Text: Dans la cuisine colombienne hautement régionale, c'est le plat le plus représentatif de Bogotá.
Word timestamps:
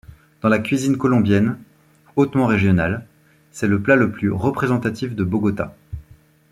Dans 0.41 0.49
la 0.49 0.57
cuisine 0.57 0.97
colombienne 0.97 1.59
hautement 2.15 2.47
régionale, 2.47 3.05
c'est 3.51 3.67
le 3.67 3.79
plat 3.79 3.95
le 3.95 4.11
plus 4.11 4.31
représentatif 4.31 5.13
de 5.13 5.23
Bogotá. 5.23 5.75